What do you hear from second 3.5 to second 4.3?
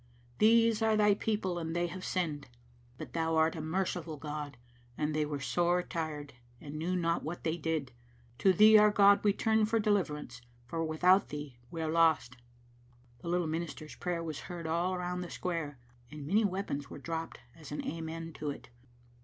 a merciful